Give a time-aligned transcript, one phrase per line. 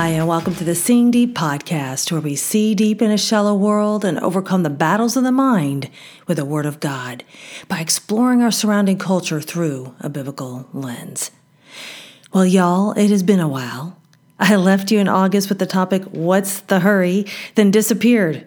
[0.00, 3.52] Hi, and welcome to the Seeing Deep podcast, where we see deep in a shallow
[3.52, 5.90] world and overcome the battles of the mind
[6.28, 7.24] with the Word of God
[7.66, 11.32] by exploring our surrounding culture through a biblical lens.
[12.32, 13.98] Well, y'all, it has been a while.
[14.38, 17.26] I left you in August with the topic, What's the Hurry?
[17.56, 18.46] then disappeared.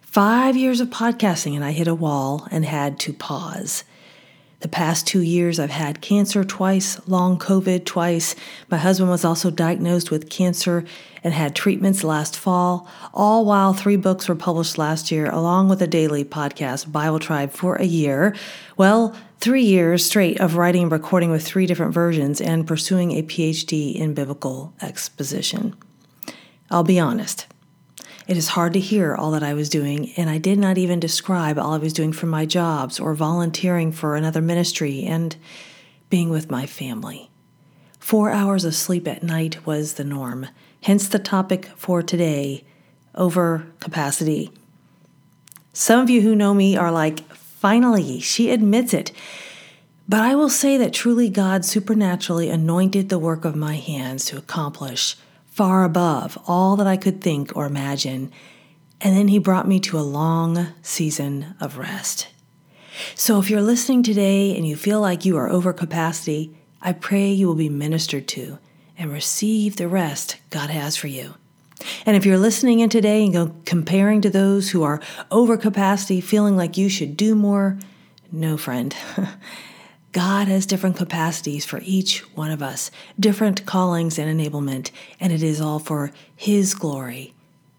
[0.00, 3.82] Five years of podcasting, and I hit a wall and had to pause.
[4.64, 8.34] The past two years, I've had cancer twice, long COVID twice.
[8.70, 10.86] My husband was also diagnosed with cancer
[11.22, 15.82] and had treatments last fall, all while three books were published last year, along with
[15.82, 18.34] a daily podcast, Bible Tribe, for a year.
[18.78, 23.22] Well, three years straight of writing and recording with three different versions and pursuing a
[23.22, 25.76] PhD in biblical exposition.
[26.70, 27.46] I'll be honest.
[28.26, 30.98] It is hard to hear all that I was doing, and I did not even
[30.98, 35.36] describe all I was doing for my jobs or volunteering for another ministry and
[36.08, 37.30] being with my family.
[37.98, 40.46] Four hours of sleep at night was the norm,
[40.82, 42.64] hence the topic for today
[43.14, 44.50] over capacity.
[45.74, 49.12] Some of you who know me are like, finally, she admits it.
[50.08, 54.38] But I will say that truly God supernaturally anointed the work of my hands to
[54.38, 55.16] accomplish
[55.54, 58.32] far above all that I could think or imagine.
[59.00, 62.26] And then he brought me to a long season of rest.
[63.14, 67.30] So if you're listening today and you feel like you are over capacity, I pray
[67.30, 68.58] you will be ministered to
[68.98, 71.34] and receive the rest God has for you.
[72.04, 76.56] And if you're listening in today and comparing to those who are over capacity, feeling
[76.56, 77.78] like you should do more,
[78.32, 78.94] no, friend.
[80.14, 85.42] God has different capacities for each one of us, different callings and enablement, and it
[85.42, 87.34] is all for His glory,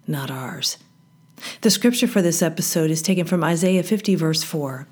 [0.05, 0.77] not ours.
[1.61, 4.85] The scripture for this episode is taken from Isaiah 50, verse 4.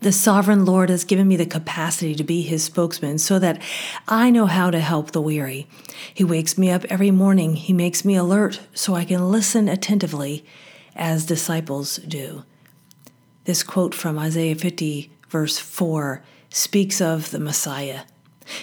[0.00, 3.60] The sovereign Lord has given me the capacity to be his spokesman so that
[4.08, 5.66] I know how to help the weary.
[6.14, 7.56] He wakes me up every morning.
[7.56, 10.46] He makes me alert so I can listen attentively
[10.96, 12.44] as disciples do.
[13.44, 18.02] This quote from Isaiah 50, verse 4, speaks of the Messiah.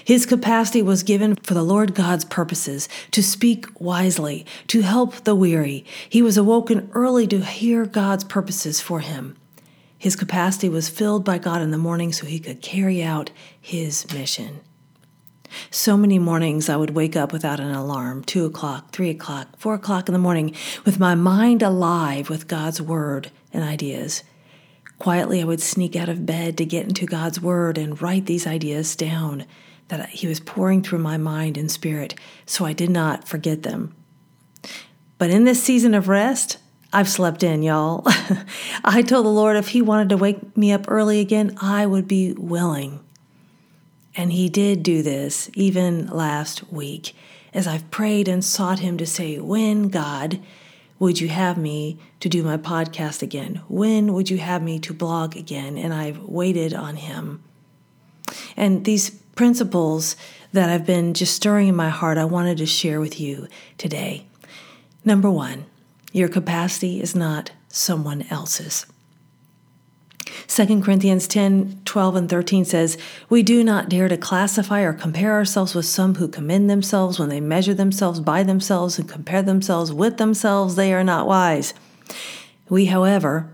[0.03, 5.36] His capacity was given for the Lord God's purposes, to speak wisely, to help the
[5.36, 5.86] weary.
[6.09, 9.38] He was awoken early to hear God's purposes for him.
[9.98, 14.12] His capacity was filled by God in the morning so he could carry out his
[14.14, 14.59] mission.
[15.72, 19.74] So many mornings I would wake up without an alarm, two o'clock, three o'clock, four
[19.74, 20.54] o'clock in the morning,
[20.86, 24.24] with my mind alive with God's word and ideas.
[25.00, 28.47] Quietly, I would sneak out of bed to get into God's Word and write these
[28.47, 29.46] ideas down
[29.90, 32.16] that He was pouring through my mind and spirit
[32.46, 33.94] so I did not forget them.
[35.18, 36.57] But in this season of rest,
[36.94, 38.03] I've slept in, y'all.
[38.84, 42.07] I told the Lord if He wanted to wake me up early again, I would
[42.07, 43.00] be willing.
[44.16, 47.13] And He did do this even last week
[47.53, 50.40] as I've prayed and sought Him to say, When, God,
[51.00, 53.62] would you have me to do my podcast again?
[53.68, 55.78] When would you have me to blog again?
[55.78, 57.44] And I've waited on him.
[58.56, 60.16] And these principles
[60.53, 63.47] that I've been just stirring in my heart, I wanted to share with you
[63.78, 64.25] today.
[65.06, 65.66] Number one,
[66.12, 68.86] your capacity is not someone else's.
[70.48, 72.98] 2 Corinthians 10 12 and 13 says,
[73.30, 77.30] We do not dare to classify or compare ourselves with some who commend themselves when
[77.30, 80.75] they measure themselves by themselves and compare themselves with themselves.
[80.75, 81.74] They are not wise.
[82.70, 83.50] We, however,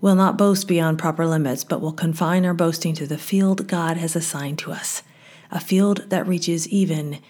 [0.00, 3.96] will not boast beyond proper limits, but will confine our boasting to the field God
[3.96, 5.02] has assigned to us,
[5.50, 7.20] a field that reaches even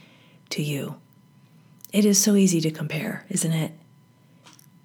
[0.51, 0.97] to you.
[1.93, 3.73] It is so easy to compare, isn't it?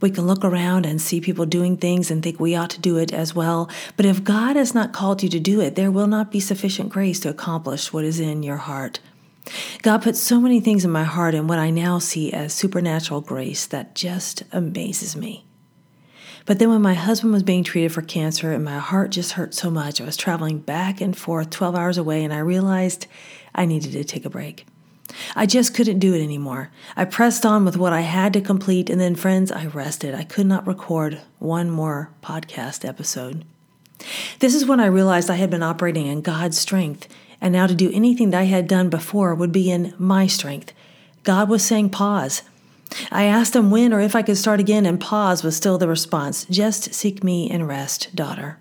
[0.05, 2.97] We can look around and see people doing things and think we ought to do
[2.97, 3.71] it as well.
[3.97, 6.89] But if God has not called you to do it, there will not be sufficient
[6.89, 8.99] grace to accomplish what is in your heart.
[9.81, 13.21] God put so many things in my heart and what I now see as supernatural
[13.21, 15.43] grace that just amazes me.
[16.45, 19.55] But then when my husband was being treated for cancer and my heart just hurt
[19.55, 23.07] so much, I was traveling back and forth 12 hours away and I realized
[23.55, 24.67] I needed to take a break.
[25.35, 26.71] I just couldn't do it anymore.
[26.95, 30.15] I pressed on with what I had to complete, and then, friends, I rested.
[30.15, 33.45] I could not record one more podcast episode.
[34.39, 37.07] This is when I realized I had been operating in God's strength,
[37.39, 40.73] and now to do anything that I had done before would be in my strength.
[41.23, 42.43] God was saying, pause.
[43.11, 45.87] I asked him when or if I could start again, and pause was still the
[45.87, 46.45] response.
[46.45, 48.59] Just seek me and rest, daughter.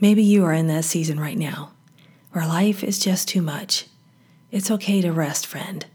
[0.00, 1.72] Maybe you are in that season right now
[2.32, 3.86] where life is just too much
[4.50, 5.86] it's okay to rest, friend.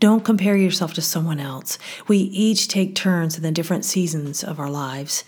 [0.00, 1.78] Don't compare yourself to someone else.
[2.06, 5.24] We each take turns in the different seasons of our lives.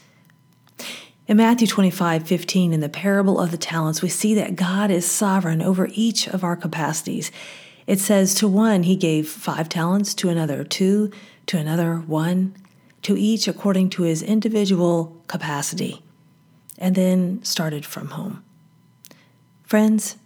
[1.26, 5.10] In Matthew 25, 15, in the parable of the talents, we see that God is
[5.10, 7.30] sovereign over each of our capacities.
[7.86, 11.10] It says, To one he gave five talents, to another two,
[11.46, 12.54] to another one,
[13.02, 16.02] to each according to his individual capacity,
[16.78, 18.44] and then started from home.
[19.64, 20.16] Friends,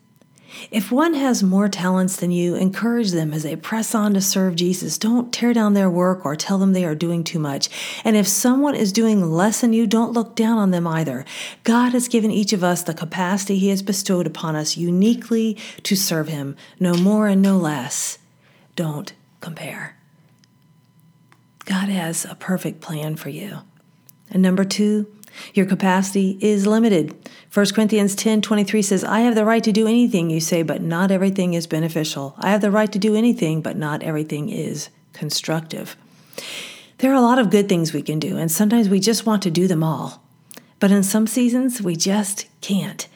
[0.71, 4.57] if one has more talents than you, encourage them as they press on to serve
[4.57, 4.99] Jesus.
[4.99, 7.69] Don't tear down their work or tell them they are doing too much.
[8.05, 11.25] And if someone is doing less than you, don't look down on them either.
[11.63, 15.97] God has given each of us the capacity He has bestowed upon us uniquely to
[15.97, 18.19] serve Him, no more and no less.
[18.77, 19.97] Don't compare.
[21.65, 23.59] God has a perfect plan for you.
[24.31, 25.07] And number two,
[25.55, 27.15] your capacity is limited.
[27.53, 30.83] 1 Corinthians 10 23 says, I have the right to do anything you say, but
[30.83, 32.35] not everything is beneficial.
[32.39, 35.97] I have the right to do anything, but not everything is constructive.
[36.99, 39.43] There are a lot of good things we can do, and sometimes we just want
[39.43, 40.23] to do them all.
[40.81, 43.09] But in some seasons, we just can't.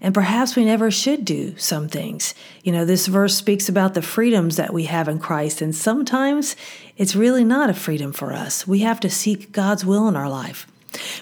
[0.00, 2.34] And perhaps we never should do some things.
[2.62, 6.56] You know, this verse speaks about the freedoms that we have in Christ, and sometimes
[6.96, 8.66] it's really not a freedom for us.
[8.66, 10.66] We have to seek God's will in our life.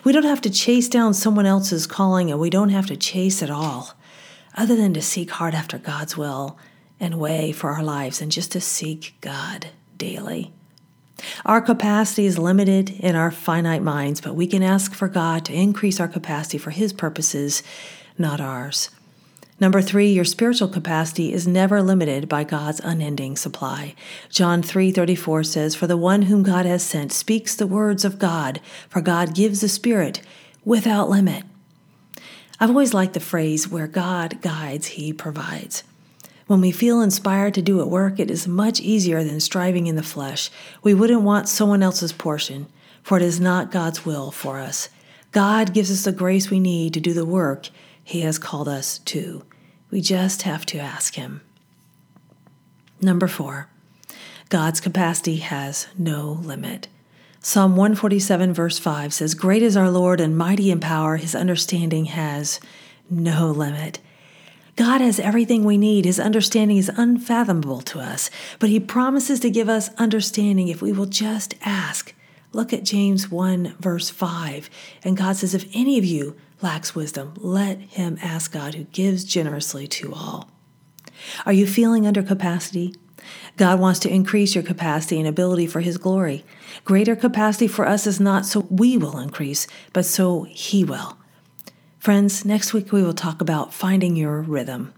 [0.04, 3.42] We don't have to chase down someone else's calling, and we don't have to chase
[3.42, 3.94] at all,
[4.56, 6.58] other than to seek hard after God's will
[7.00, 10.52] and way for our lives and just to seek God daily.
[11.44, 15.52] Our capacity is limited in our finite minds, but we can ask for God to
[15.52, 17.62] increase our capacity for His purposes,
[18.16, 18.90] not ours.
[19.60, 23.94] Number three, your spiritual capacity is never limited by God's unending supply.
[24.30, 28.60] John 3:34 says, "For the one whom God has sent speaks the words of God,
[28.88, 30.22] for God gives the Spirit
[30.64, 31.42] without limit."
[32.60, 35.82] I've always liked the phrase, where God guides, he provides.
[36.46, 39.96] When we feel inspired to do at work, it is much easier than striving in
[39.96, 40.50] the flesh.
[40.82, 42.66] We wouldn't want someone else's portion,
[43.02, 44.88] for it is not God's will for us.
[45.32, 47.68] God gives us the grace we need to do the work
[48.08, 49.44] He has called us to.
[49.90, 51.42] We just have to ask Him.
[53.02, 53.68] Number four,
[54.48, 56.88] God's capacity has no limit.
[57.42, 62.06] Psalm 147, verse 5 says, Great is our Lord and mighty in power, his understanding
[62.06, 62.60] has
[63.10, 63.98] no limit.
[64.74, 66.06] God has everything we need.
[66.06, 70.92] His understanding is unfathomable to us, but he promises to give us understanding if we
[70.92, 72.14] will just ask.
[72.54, 74.70] Look at James 1, verse 5.
[75.04, 79.24] And God says, If any of you lacks wisdom, let him ask God, who gives
[79.24, 80.50] generously to all.
[81.46, 82.94] Are you feeling under capacity?
[83.56, 86.44] God wants to increase your capacity and ability for His glory.
[86.84, 91.18] Greater capacity for us is not so we will increase, but so He will.
[91.98, 94.94] Friends, next week we will talk about finding your rhythm.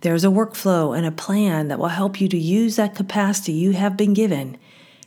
[0.00, 3.72] There's a workflow and a plan that will help you to use that capacity you
[3.72, 4.58] have been given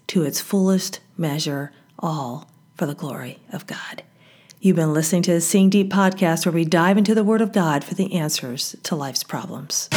[0.08, 4.04] to its fullest measure, all for the glory of God.
[4.66, 7.52] You've been listening to the Seeing Deep podcast, where we dive into the Word of
[7.52, 9.90] God for the answers to life's problems.